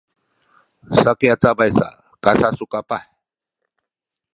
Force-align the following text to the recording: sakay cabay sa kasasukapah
sakay 1.03 1.31
cabay 1.41 1.69
sa 1.77 1.87
kasasukapah 2.23 3.03